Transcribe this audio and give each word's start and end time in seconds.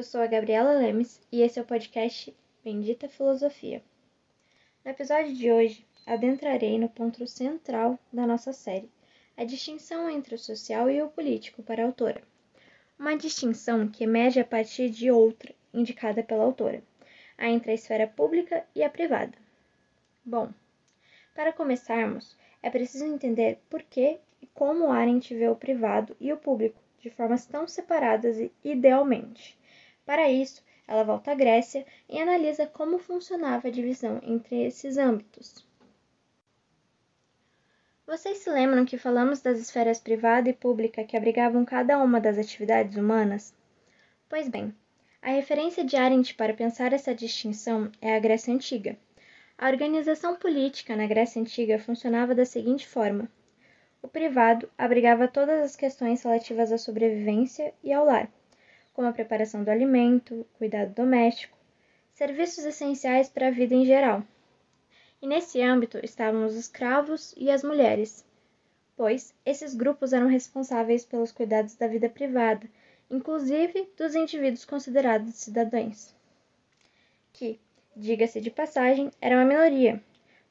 Eu 0.00 0.04
sou 0.04 0.22
a 0.22 0.26
Gabriela 0.26 0.72
Lemes 0.72 1.20
e 1.30 1.42
esse 1.42 1.58
é 1.58 1.62
o 1.62 1.66
podcast 1.66 2.34
Bendita 2.64 3.06
Filosofia. 3.06 3.82
No 4.82 4.90
episódio 4.90 5.34
de 5.34 5.52
hoje, 5.52 5.86
adentrarei 6.06 6.78
no 6.78 6.88
ponto 6.88 7.26
central 7.26 7.98
da 8.10 8.26
nossa 8.26 8.50
série, 8.50 8.90
a 9.36 9.44
distinção 9.44 10.08
entre 10.08 10.34
o 10.34 10.38
social 10.38 10.88
e 10.88 11.02
o 11.02 11.10
político 11.10 11.62
para 11.62 11.82
a 11.82 11.84
autora. 11.84 12.22
Uma 12.98 13.14
distinção 13.14 13.88
que 13.88 14.04
emerge 14.04 14.40
a 14.40 14.44
partir 14.44 14.88
de 14.88 15.10
outra, 15.10 15.54
indicada 15.70 16.22
pela 16.22 16.44
autora, 16.44 16.82
a 17.36 17.50
entre 17.50 17.72
a 17.72 17.74
esfera 17.74 18.06
pública 18.06 18.64
e 18.74 18.82
a 18.82 18.88
privada. 18.88 19.36
Bom, 20.24 20.50
para 21.34 21.52
começarmos, 21.52 22.34
é 22.62 22.70
preciso 22.70 23.04
entender 23.04 23.58
por 23.68 23.82
que 23.82 24.18
e 24.40 24.46
como 24.54 24.90
Arendt 24.90 25.34
vê 25.34 25.46
o 25.46 25.54
privado 25.54 26.16
e 26.18 26.32
o 26.32 26.38
público 26.38 26.80
de 27.00 27.10
formas 27.10 27.44
tão 27.44 27.68
separadas 27.68 28.38
idealmente. 28.64 29.60
Para 30.04 30.30
isso, 30.30 30.62
ela 30.86 31.04
volta 31.04 31.30
à 31.30 31.34
Grécia 31.34 31.86
e 32.08 32.18
analisa 32.18 32.66
como 32.66 32.98
funcionava 32.98 33.68
a 33.68 33.70
divisão 33.70 34.20
entre 34.22 34.64
esses 34.64 34.96
âmbitos. 34.96 35.64
Vocês 38.06 38.38
se 38.38 38.50
lembram 38.50 38.84
que 38.84 38.98
falamos 38.98 39.40
das 39.40 39.60
esferas 39.60 40.00
privada 40.00 40.48
e 40.48 40.52
pública 40.52 41.04
que 41.04 41.16
abrigavam 41.16 41.64
cada 41.64 41.96
uma 41.98 42.20
das 42.20 42.38
atividades 42.38 42.96
humanas? 42.96 43.54
Pois 44.28 44.48
bem, 44.48 44.74
a 45.22 45.30
referência 45.30 45.84
de 45.84 45.94
Arendt 45.96 46.34
para 46.34 46.52
pensar 46.52 46.92
essa 46.92 47.14
distinção 47.14 47.92
é 48.00 48.16
a 48.16 48.18
Grécia 48.18 48.52
Antiga. 48.52 48.98
A 49.56 49.68
organização 49.68 50.34
política 50.34 50.96
na 50.96 51.06
Grécia 51.06 51.40
Antiga 51.40 51.78
funcionava 51.78 52.34
da 52.34 52.44
seguinte 52.44 52.88
forma: 52.88 53.30
o 54.02 54.08
privado 54.08 54.68
abrigava 54.76 55.28
todas 55.28 55.60
as 55.62 55.76
questões 55.76 56.22
relativas 56.22 56.72
à 56.72 56.78
sobrevivência 56.78 57.72
e 57.84 57.92
ao 57.92 58.06
lar, 58.06 58.28
como 58.92 59.08
a 59.08 59.12
preparação 59.12 59.64
do 59.64 59.70
alimento, 59.70 60.46
cuidado 60.58 60.94
doméstico, 60.94 61.56
serviços 62.12 62.64
essenciais 62.64 63.28
para 63.28 63.48
a 63.48 63.50
vida 63.50 63.74
em 63.74 63.84
geral. 63.84 64.22
E 65.22 65.26
nesse 65.26 65.60
âmbito 65.60 65.98
estavam 66.02 66.46
os 66.46 66.54
escravos 66.54 67.34
e 67.36 67.50
as 67.50 67.62
mulheres, 67.62 68.24
pois 68.96 69.34
esses 69.44 69.74
grupos 69.74 70.12
eram 70.12 70.26
responsáveis 70.26 71.04
pelos 71.04 71.32
cuidados 71.32 71.74
da 71.74 71.86
vida 71.86 72.08
privada, 72.08 72.68
inclusive 73.10 73.88
dos 73.96 74.14
indivíduos 74.14 74.64
considerados 74.64 75.34
cidadãos, 75.34 76.14
que, 77.32 77.58
diga-se 77.96 78.40
de 78.40 78.50
passagem, 78.50 79.10
eram 79.20 79.38
a 79.38 79.44
minoria, 79.44 80.02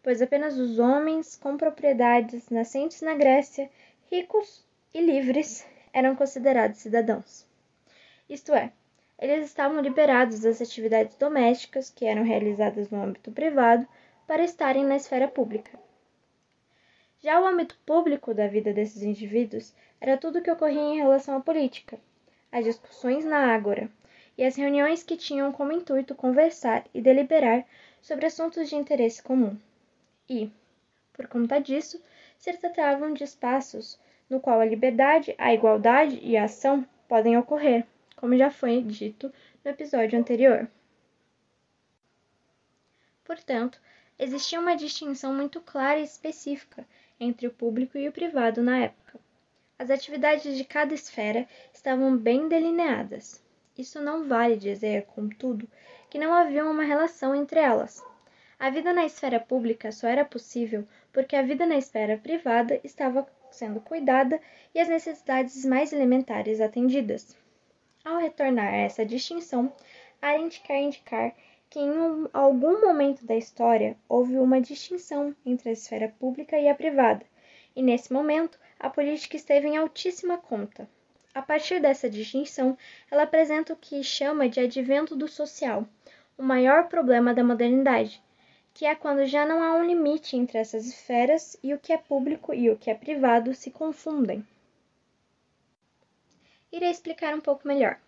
pois 0.04 0.22
apenas 0.22 0.58
os 0.58 0.80
homens 0.80 1.36
com 1.36 1.58
propriedades 1.58 2.50
nascentes 2.50 3.02
na 3.02 3.16
Grécia, 3.16 3.70
ricos 4.10 4.66
e 4.94 5.02
livres, 5.02 5.66
eram 5.94 6.16
considerados 6.16 6.80
cidadãos. 6.80 7.49
Isto 8.30 8.54
é, 8.54 8.72
eles 9.18 9.46
estavam 9.46 9.82
liberados 9.82 10.42
das 10.42 10.62
atividades 10.62 11.16
domésticas 11.16 11.90
que 11.90 12.06
eram 12.06 12.24
realizadas 12.24 12.90
no 12.90 13.02
âmbito 13.02 13.32
privado 13.32 13.88
para 14.28 14.44
estarem 14.44 14.86
na 14.86 14.96
esfera 14.96 15.28
pública. 15.28 15.80
Já 17.22 17.42
o 17.42 17.46
âmbito 17.46 17.78
público 17.86 18.34
da 18.34 18.48
vida 18.48 18.72
desses 18.72 19.02
indivíduos 19.02 19.74
era 20.00 20.18
tudo 20.18 20.40
o 20.40 20.42
que 20.42 20.52
ocorria 20.52 20.80
em 20.80 20.98
relação 20.98 21.36
à 21.36 21.42
política, 21.42 22.00
as 22.52 22.64
discussões 22.64 23.26
na 23.26 23.54
ágora 23.54 23.90
e 24.38 24.46
as 24.46 24.56
reuniões 24.56 25.04
que 25.04 25.18
tinham 25.18 25.52
como 25.52 25.74
intuito 25.74 26.16
conversar 26.16 26.86
e 26.94 27.02
deliberar 27.02 27.66
sobre 28.02 28.28
assuntos 28.28 28.70
de 28.70 28.76
interesse 28.76 29.22
comum 29.22 29.58
e, 30.30 30.52
por 31.14 31.28
conta 31.28 31.60
disso, 31.60 32.02
se 32.38 32.54
tratavam 32.54 33.14
de 33.14 33.24
espaços 33.24 34.00
no 34.30 34.40
qual 34.40 34.60
a 34.60 34.66
liberdade, 34.66 35.34
a 35.38 35.54
igualdade 35.54 36.20
e 36.22 36.38
a 36.38 36.44
ação 36.44 36.86
podem 37.08 37.36
ocorrer, 37.36 37.86
como 38.20 38.38
já 38.38 38.52
foi 38.52 38.82
dito 38.82 39.32
no 39.64 39.72
episódio 39.72 40.20
anterior. 40.20 40.70
Portanto, 43.24 43.80
existia 44.18 44.60
uma 44.60 44.76
distinção 44.76 45.34
muito 45.34 45.62
clara 45.62 46.02
e 46.02 46.04
específica 46.04 46.86
entre 47.18 47.48
o 47.48 47.52
público 47.52 47.98
e 47.98 48.10
o 48.10 48.12
privado 48.12 48.62
na 48.62 48.78
época. 48.78 49.18
As 49.78 49.90
atividades 49.90 50.58
de 50.58 50.66
cada 50.66 50.94
esfera 50.94 51.48
estavam 51.74 52.18
bem 52.18 52.50
delineadas. 52.50 53.42
Isso 53.78 54.02
não 54.02 54.28
vale 54.28 54.58
dizer, 54.58 55.06
contudo, 55.06 55.66
que 56.10 56.20
não 56.20 56.34
havia 56.34 56.66
uma 56.66 56.84
relação 56.84 57.34
entre 57.34 57.62
elas. 57.62 58.04
A 58.60 58.70
vida 58.70 58.92
na 58.92 59.06
esfera 59.06 59.40
pública 59.40 59.94
só 59.94 60.10
era 60.10 60.26
possível 60.26 60.86
porque 61.14 61.38
a 61.38 61.42
vida 61.42 61.66
na 61.66 61.78
esfera 61.78 62.18
privada 62.18 62.82
estava 62.84 63.26
sendo 63.50 63.80
cuidada 63.80 64.42
e 64.76 64.80
as 64.82 64.90
necessidades 64.90 65.64
mais 65.64 65.94
elementares 65.94 66.60
atendidas. 66.60 67.38
Ao 68.04 68.18
retornar 68.18 68.74
a 68.74 68.78
essa 68.78 69.06
distinção, 69.06 69.74
Arendt 70.22 70.62
quer 70.62 70.82
indicar 70.82 71.36
que 71.70 71.80
em 71.80 71.92
um, 71.92 72.28
algum 72.34 72.82
momento 72.82 73.26
da 73.26 73.36
história 73.36 73.98
houve 74.08 74.38
uma 74.38 74.62
distinção 74.62 75.36
entre 75.46 75.70
a 75.70 75.74
esfera 75.74 76.08
pública 76.20 76.58
e 76.58 76.68
a 76.68 76.74
privada, 76.74 77.26
e 77.76 77.84
nesse 77.84 78.12
momento 78.12 78.58
a 78.80 78.90
política 78.90 79.36
esteve 79.36 79.68
em 79.68 79.78
altíssima 79.78 80.38
conta. 80.38 80.90
A 81.36 81.42
partir 81.42 81.80
dessa 81.80 82.10
distinção, 82.10 82.78
ela 83.12 83.24
apresenta 83.24 83.74
o 83.74 83.78
que 83.78 84.02
chama 84.02 84.50
de 84.50 84.60
advento 84.60 85.16
do 85.16 85.28
social, 85.28 85.86
o 86.38 86.42
maior 86.42 86.88
problema 86.88 87.34
da 87.34 87.44
modernidade, 87.44 88.24
que 88.74 88.86
é 88.86 88.96
quando 88.96 89.26
já 89.26 89.46
não 89.46 89.62
há 89.62 89.76
um 89.76 89.86
limite 89.86 90.38
entre 90.38 90.58
essas 90.58 90.88
esferas 90.88 91.58
e 91.62 91.74
o 91.74 91.80
que 91.80 91.92
é 91.92 91.98
público 91.98 92.54
e 92.54 92.70
o 92.70 92.78
que 92.78 92.90
é 92.90 92.96
privado 92.96 93.54
se 93.54 93.70
confundem. 93.70 94.44
Irei 96.72 96.92
explicar 96.92 97.34
um 97.34 97.42
pouco 97.42 97.68
melhor. 97.68 98.00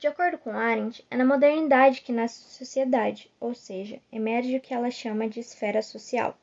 De 0.00 0.06
acordo 0.06 0.38
com 0.38 0.56
Arendt, 0.56 1.06
é 1.10 1.16
na 1.16 1.26
modernidade 1.26 2.00
que 2.00 2.10
nasce 2.10 2.42
a 2.42 2.58
sociedade, 2.58 3.30
ou 3.38 3.54
seja, 3.54 4.00
emerge 4.10 4.56
o 4.56 4.60
que 4.60 4.72
ela 4.72 4.90
chama 4.90 5.28
de 5.28 5.40
esfera 5.40 5.82
social, 5.82 6.36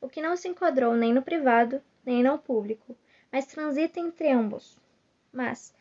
o 0.00 0.08
que 0.08 0.22
não 0.22 0.36
se 0.36 0.48
enquadrou 0.48 0.94
nem 0.94 1.12
no 1.12 1.20
privado 1.20 1.82
nem 2.04 2.22
no 2.22 2.38
público, 2.38 2.96
mas 3.30 3.44
transita 3.44 4.00
entre 4.00 4.30
ambos. 4.30 4.78
Mas, 5.30 5.74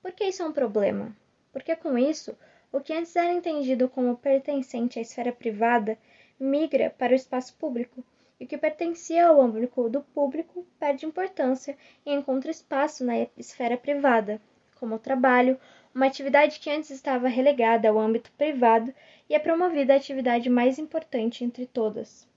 por 0.00 0.12
que 0.12 0.24
isso 0.24 0.42
é 0.42 0.46
um 0.46 0.52
problema? 0.52 1.14
Porque 1.52 1.76
com 1.76 1.98
isso, 1.98 2.36
o 2.72 2.80
que 2.80 2.94
antes 2.94 3.14
era 3.14 3.32
entendido 3.32 3.88
como 3.88 4.16
pertencente 4.16 4.98
à 4.98 5.02
esfera 5.02 5.30
privada 5.30 5.98
migra 6.40 6.88
para 6.98 7.12
o 7.12 7.16
espaço 7.16 7.54
público, 7.54 8.02
e 8.40 8.44
o 8.44 8.48
que 8.48 8.58
pertencia 8.58 9.26
ao 9.26 9.40
âmbito 9.40 9.88
do 9.90 10.02
público 10.02 10.66
perde 10.80 11.06
importância 11.06 11.76
e 12.04 12.12
encontra 12.12 12.50
espaço 12.50 13.04
na 13.04 13.28
esfera 13.36 13.76
privada, 13.76 14.40
como 14.84 14.96
o 14.96 14.98
trabalho, 14.98 15.58
uma 15.94 16.04
atividade 16.04 16.60
que 16.60 16.68
antes 16.68 16.90
estava 16.90 17.26
relegada 17.26 17.88
ao 17.88 17.98
âmbito 17.98 18.30
privado 18.32 18.92
e 19.30 19.34
é 19.34 19.38
promovida 19.38 19.94
a 19.94 19.96
atividade 19.96 20.50
mais 20.50 20.78
importante 20.78 21.42
entre 21.42 21.64
todas. 21.64 22.28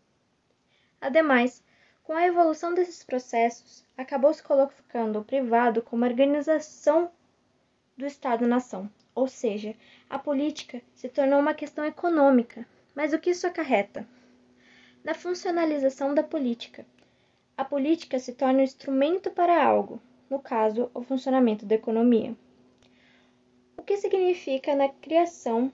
Ademais, 1.02 1.62
com 2.06 2.14
a 2.14 2.26
evolução 2.26 2.74
desses 2.74 3.04
processos, 3.04 3.84
acabou 3.98 4.34
se 4.34 4.42
colocando 4.42 5.20
o 5.20 5.26
privado 5.26 5.82
como 5.82 6.06
organização 6.06 7.12
do 7.98 8.06
Estado-nação, 8.06 8.90
ou 9.14 9.28
seja, 9.28 9.76
a 10.10 10.18
política 10.18 10.82
se 10.96 11.10
tornou 11.10 11.42
uma 11.42 11.54
questão 11.54 11.84
econômica, 11.84 12.66
mas 12.96 13.12
o 13.12 13.20
que 13.20 13.32
isso 13.32 13.46
acarreta? 13.46 14.08
Na 15.04 15.14
funcionalização 15.14 16.16
da 16.16 16.24
política. 16.24 16.86
A 17.58 17.66
política 17.66 18.18
se 18.20 18.32
torna 18.32 18.60
um 18.60 18.64
instrumento 18.64 19.32
para 19.32 19.62
algo, 19.62 20.02
no 20.30 20.40
caso, 20.40 20.90
o 20.94 21.02
funcionamento 21.02 21.66
da 21.66 21.76
economia. 21.76 22.36
O 23.78 23.82
que 23.82 23.98
significa 23.98 24.76
na 24.76 24.90
criação 24.90 25.72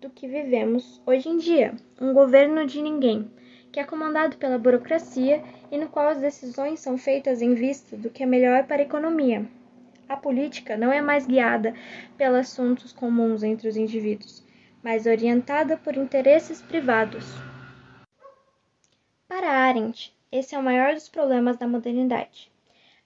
do 0.00 0.08
que 0.08 0.26
vivemos 0.26 1.00
hoje 1.04 1.28
em 1.28 1.36
dia, 1.36 1.74
um 2.00 2.12
governo 2.12 2.66
de 2.66 2.80
ninguém, 2.80 3.30
que 3.72 3.78
é 3.78 3.84
comandado 3.84 4.36
pela 4.36 4.58
burocracia 4.58 5.42
e 5.70 5.76
no 5.76 5.88
qual 5.88 6.08
as 6.08 6.18
decisões 6.18 6.80
são 6.80 6.96
feitas 6.96 7.42
em 7.42 7.54
vista 7.54 7.96
do 7.96 8.10
que 8.10 8.22
é 8.22 8.26
melhor 8.26 8.64
para 8.64 8.82
a 8.82 8.86
economia. 8.86 9.46
A 10.08 10.16
política 10.16 10.76
não 10.76 10.92
é 10.92 11.00
mais 11.00 11.26
guiada 11.26 11.74
pelos 12.16 12.38
assuntos 12.38 12.92
comuns 12.92 13.42
entre 13.42 13.68
os 13.68 13.76
indivíduos, 13.76 14.44
mas 14.82 15.06
orientada 15.06 15.76
por 15.76 15.96
interesses 15.96 16.60
privados. 16.62 17.24
Para 19.28 19.48
Arendt, 19.48 20.12
esse 20.32 20.54
é 20.54 20.58
o 20.58 20.62
maior 20.62 20.94
dos 20.94 21.08
problemas 21.08 21.56
da 21.56 21.68
modernidade. 21.68 22.50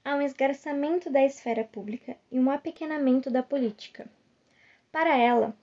Há 0.05 0.17
um 0.17 0.21
esgarçamento 0.21 1.09
da 1.09 1.25
esfera 1.25 1.65
pública 1.65 2.15
e 2.31 2.39
um 2.39 2.51
apequenamento 2.51 3.31
da 3.31 3.43
política. 3.43 4.07
Para 4.93 5.17
ela, 5.17 5.57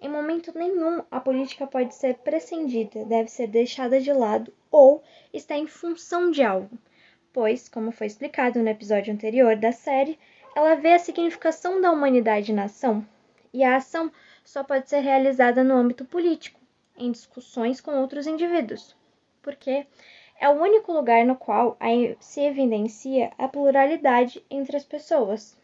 em 0.00 0.08
momento 0.08 0.50
nenhum 0.56 1.04
a 1.10 1.20
política 1.20 1.66
pode 1.66 1.94
ser 1.94 2.14
prescindida, 2.14 3.04
deve 3.04 3.28
ser 3.28 3.48
deixada 3.48 4.00
de 4.00 4.10
lado 4.10 4.50
ou 4.70 5.02
está 5.30 5.58
em 5.58 5.66
função 5.66 6.30
de 6.30 6.42
algo, 6.42 6.78
pois, 7.34 7.68
como 7.68 7.92
foi 7.92 8.06
explicado 8.06 8.62
no 8.62 8.68
episódio 8.70 9.12
anterior 9.12 9.56
da 9.56 9.72
série, 9.72 10.18
ela 10.56 10.74
vê 10.74 10.94
a 10.94 10.98
significação 10.98 11.78
da 11.78 11.92
humanidade 11.92 12.50
na 12.50 12.64
ação 12.64 13.06
e 13.52 13.62
a 13.62 13.76
ação 13.76 14.10
só 14.42 14.64
pode 14.64 14.88
ser 14.88 15.00
realizada 15.00 15.62
no 15.62 15.74
âmbito 15.74 16.06
político, 16.06 16.58
em 16.96 17.12
discussões 17.12 17.78
com 17.78 18.00
outros 18.00 18.26
indivíduos, 18.26 18.96
porque 19.42 19.86
é 20.42 20.48
o 20.48 20.60
único 20.60 20.92
lugar 20.92 21.24
no 21.24 21.36
qual 21.36 21.78
se 22.18 22.40
evidencia 22.40 23.30
a 23.38 23.46
pluralidade 23.46 24.44
entre 24.50 24.76
as 24.76 24.84
pessoas. 24.84 25.56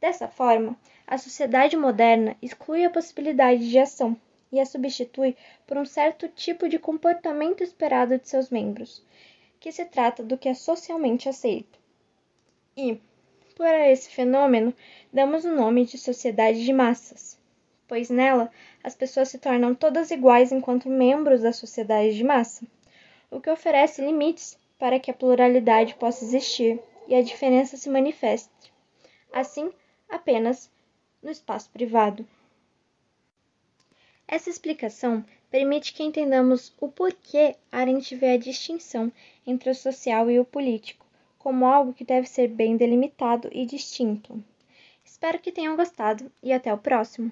Dessa 0.00 0.28
forma, 0.28 0.78
a 1.04 1.18
sociedade 1.18 1.76
moderna 1.76 2.36
exclui 2.40 2.84
a 2.84 2.90
possibilidade 2.90 3.68
de 3.68 3.76
ação 3.76 4.16
e 4.52 4.60
a 4.60 4.64
substitui 4.64 5.36
por 5.66 5.76
um 5.76 5.84
certo 5.84 6.28
tipo 6.28 6.68
de 6.68 6.78
comportamento 6.78 7.64
esperado 7.64 8.16
de 8.16 8.28
seus 8.28 8.48
membros, 8.48 9.04
que 9.58 9.72
se 9.72 9.84
trata 9.84 10.22
do 10.22 10.38
que 10.38 10.48
é 10.48 10.54
socialmente 10.54 11.28
aceito. 11.28 11.76
E, 12.76 13.00
por 13.56 13.66
esse 13.66 14.08
fenômeno, 14.08 14.72
damos 15.12 15.44
o 15.44 15.52
nome 15.52 15.84
de 15.84 15.98
sociedade 15.98 16.64
de 16.64 16.72
massas, 16.72 17.36
pois 17.88 18.08
nela 18.08 18.52
as 18.84 18.94
pessoas 18.94 19.30
se 19.30 19.38
tornam 19.38 19.74
todas 19.74 20.12
iguais 20.12 20.52
enquanto 20.52 20.88
membros 20.88 21.42
da 21.42 21.52
sociedade 21.52 22.14
de 22.14 22.22
massa, 22.22 22.64
o 23.30 23.40
que 23.40 23.50
oferece 23.50 24.04
limites 24.04 24.58
para 24.78 24.98
que 24.98 25.10
a 25.10 25.14
pluralidade 25.14 25.94
possa 25.94 26.24
existir 26.24 26.80
e 27.08 27.14
a 27.14 27.22
diferença 27.22 27.76
se 27.76 27.88
manifeste, 27.88 28.50
assim 29.32 29.72
apenas 30.08 30.70
no 31.22 31.30
espaço 31.30 31.70
privado. 31.70 32.26
Essa 34.26 34.50
explicação 34.50 35.24
permite 35.50 35.92
que 35.92 36.02
entendamos 36.02 36.74
o 36.80 36.88
porquê 36.88 37.56
Arendt 37.70 38.14
vê 38.16 38.32
a 38.32 38.38
distinção 38.38 39.12
entre 39.46 39.70
o 39.70 39.74
social 39.74 40.30
e 40.30 40.40
o 40.40 40.44
político 40.44 41.04
como 41.44 41.66
algo 41.66 41.92
que 41.92 42.06
deve 42.06 42.26
ser 42.26 42.48
bem 42.48 42.74
delimitado 42.74 43.50
e 43.52 43.66
distinto. 43.66 44.42
Espero 45.04 45.38
que 45.38 45.52
tenham 45.52 45.76
gostado 45.76 46.32
e 46.42 46.50
até 46.50 46.72
o 46.72 46.78
próximo! 46.78 47.30